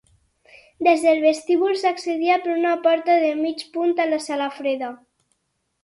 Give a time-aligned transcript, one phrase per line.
[0.87, 4.95] Des del vestíbul s'accedia per una porta de mig punt a la sala freda.